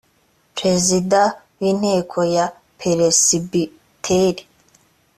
[0.55, 1.21] prezida
[1.57, 2.45] w inteko ya
[2.79, 4.43] peresibiteri